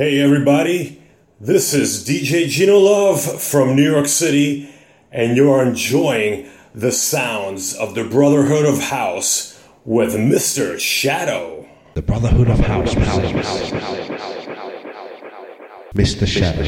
[0.00, 0.98] Hey, everybody.
[1.38, 4.70] This is DJ Gino Love from New York City,
[5.12, 10.80] and you're enjoying the sounds of the Brotherhood of House with Mr.
[10.80, 11.68] Shadow.
[11.92, 12.94] The Brotherhood of House.
[15.94, 16.26] Mr.
[16.26, 16.62] Shadow.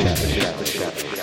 [0.00, 1.19] Chaves.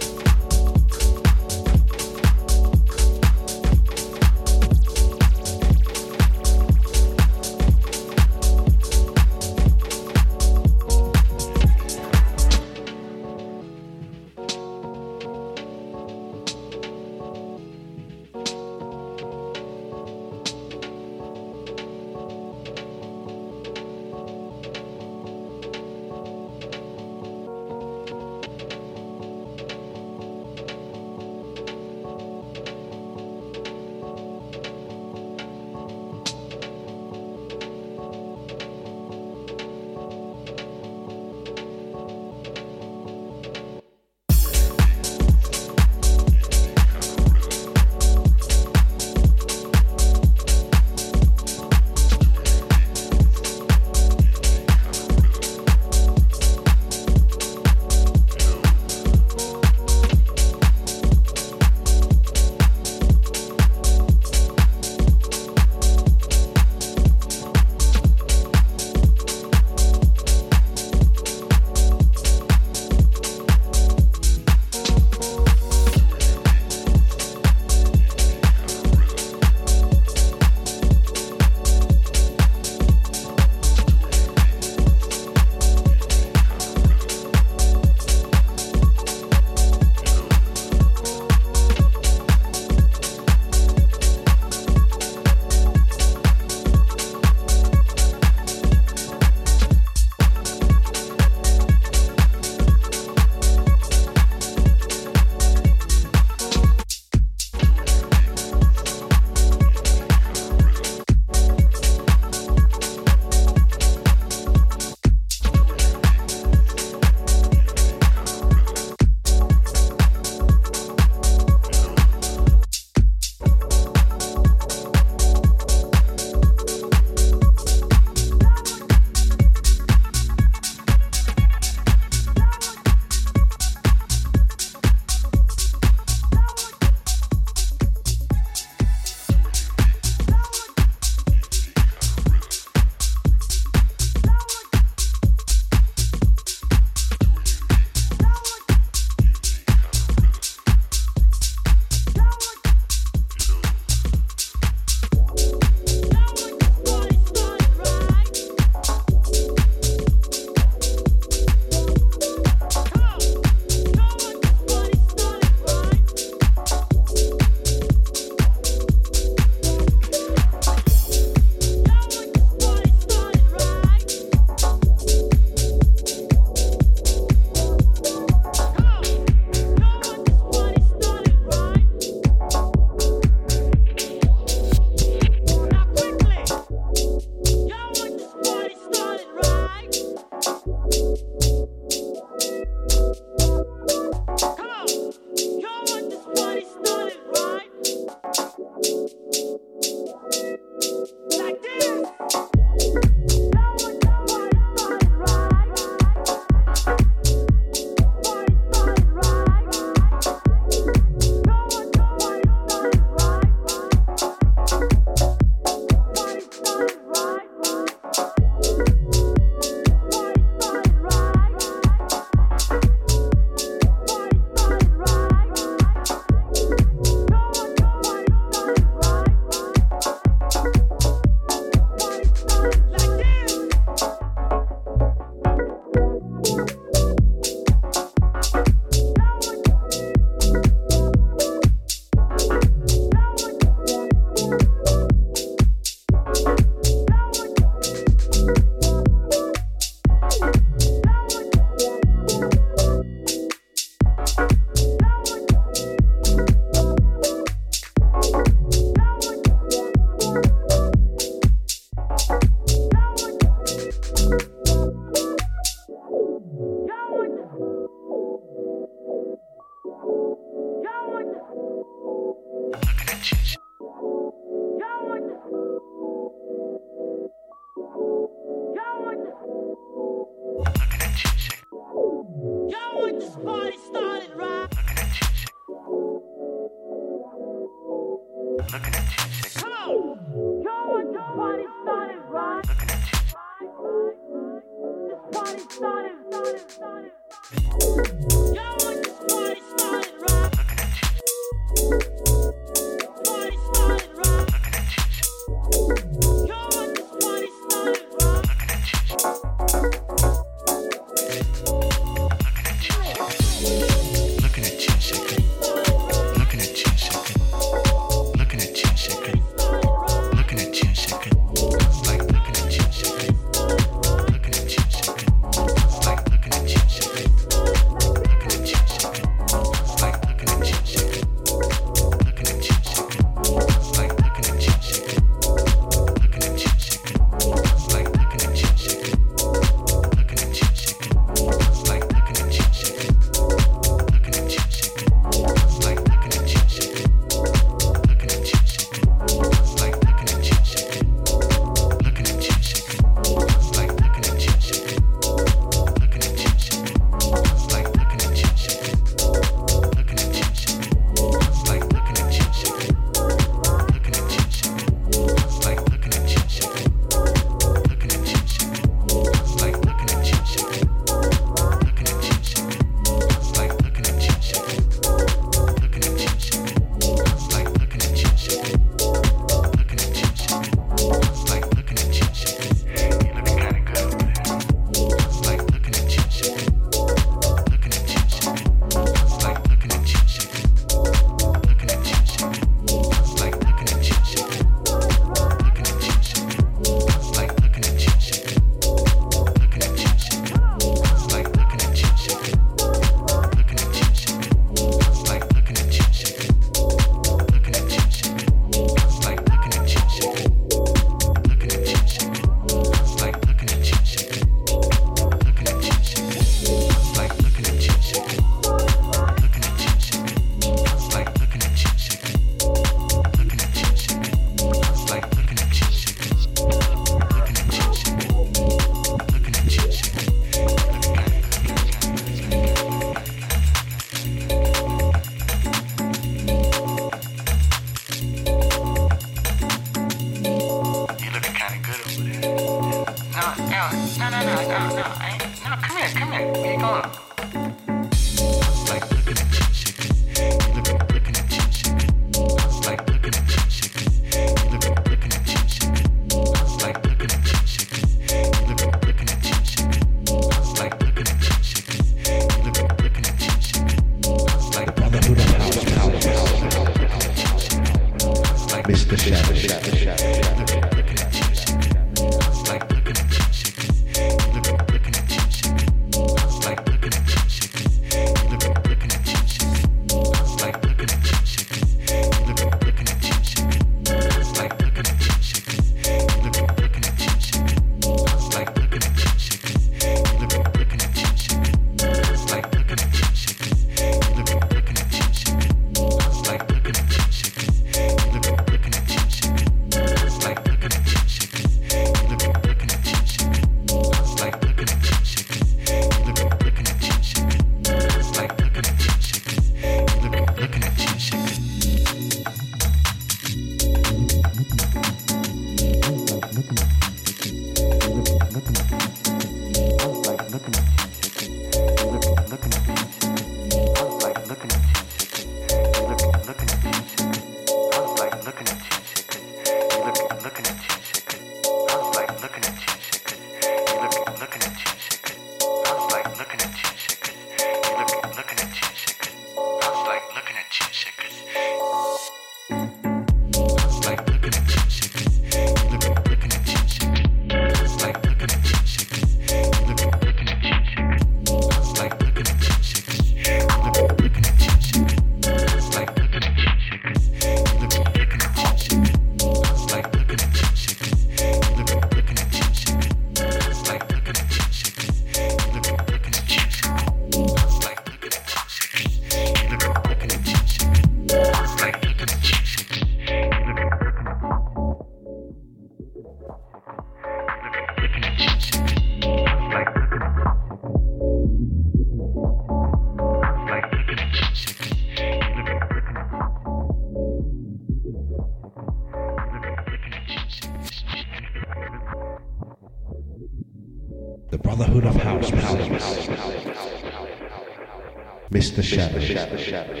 [598.80, 599.58] Mr.
[599.58, 600.00] Shadow.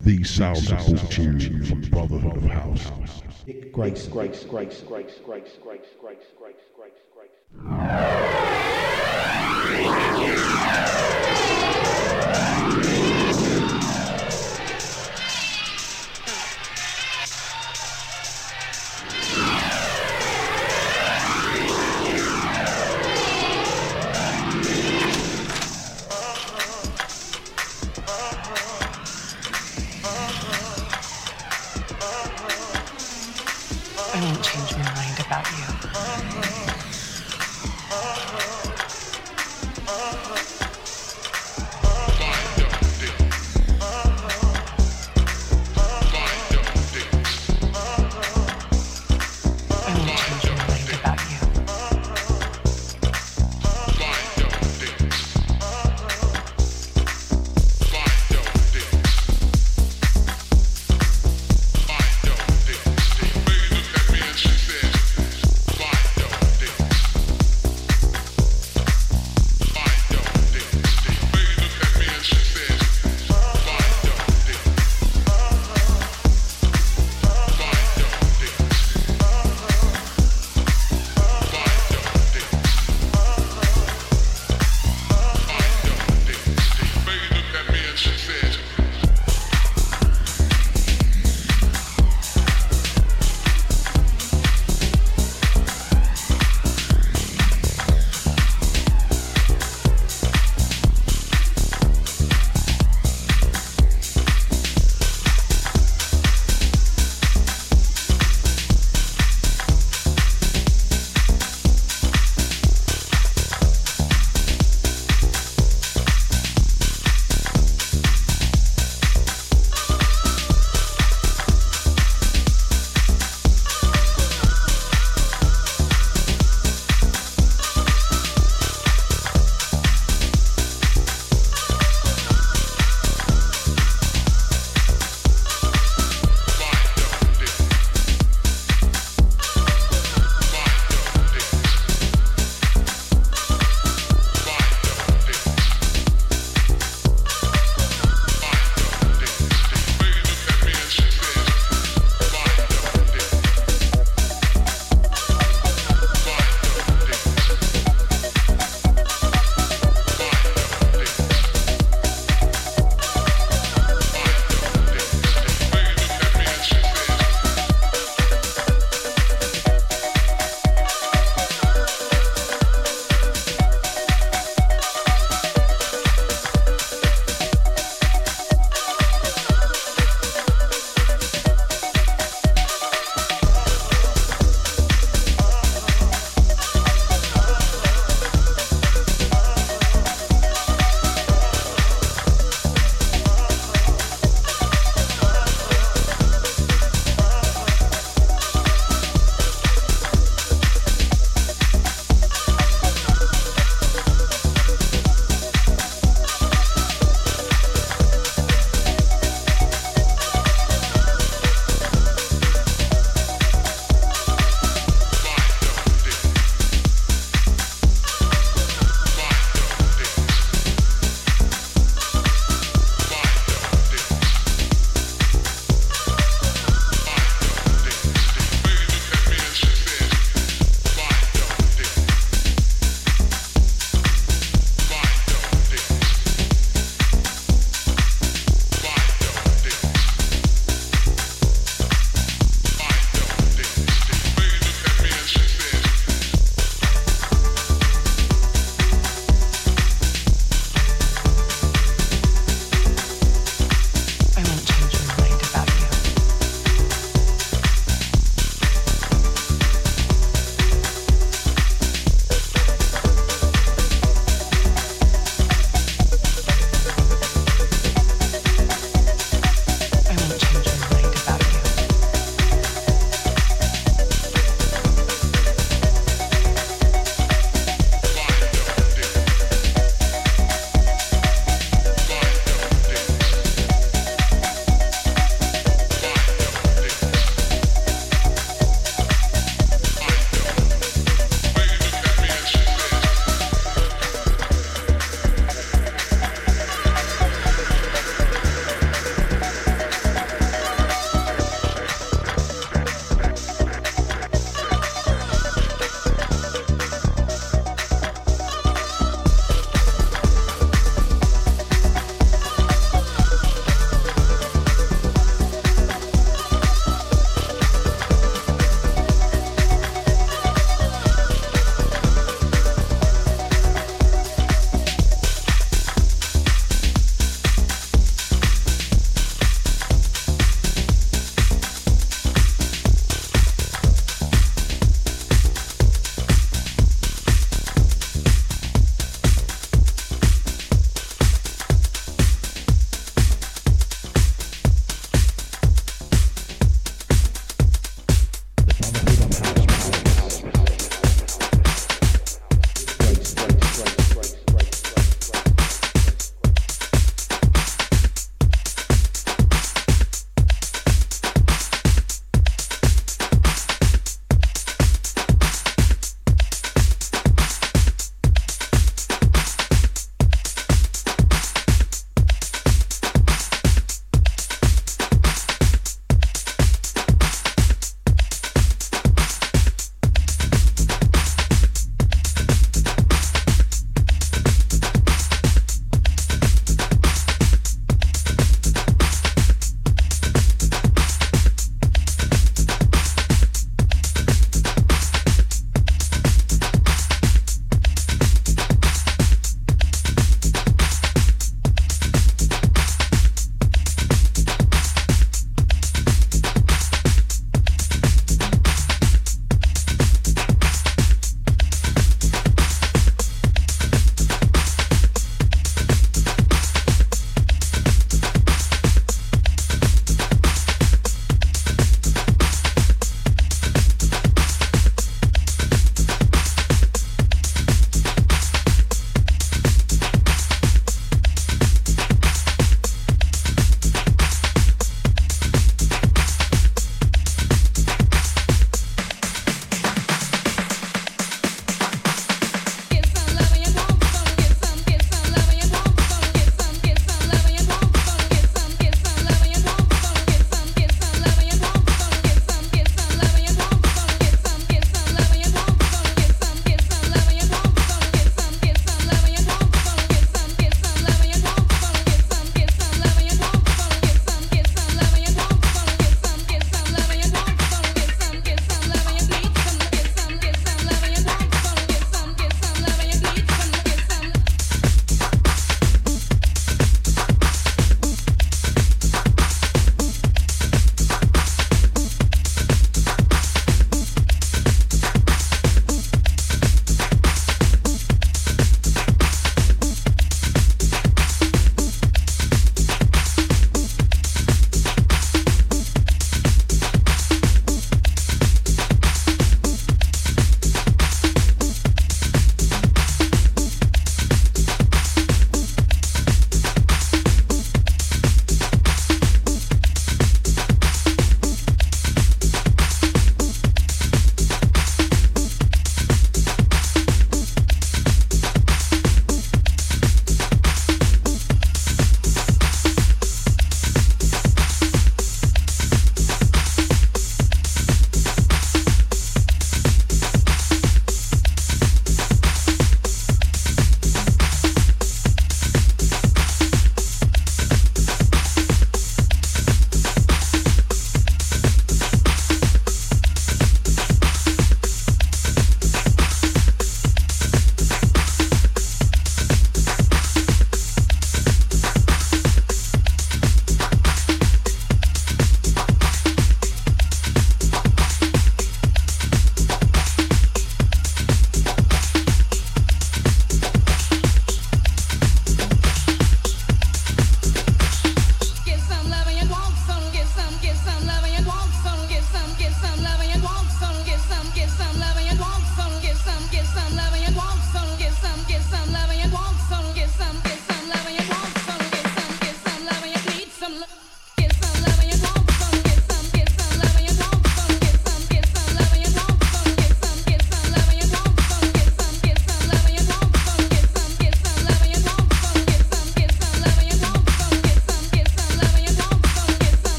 [0.00, 3.22] These sounds are brought to you from Brotherhood of House.
[3.46, 4.06] Dick Grace.
[4.06, 7.30] Grace, Grace, Grace, Grace, Grace, Grace, Grace, Grace, Grace.